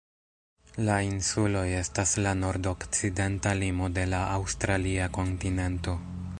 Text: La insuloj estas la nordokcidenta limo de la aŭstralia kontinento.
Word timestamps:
La 0.87 0.95
insuloj 1.07 1.65
estas 1.81 2.13
la 2.27 2.33
nordokcidenta 2.41 3.55
limo 3.61 3.93
de 3.99 4.09
la 4.17 4.25
aŭstralia 4.39 5.11
kontinento. 5.19 5.99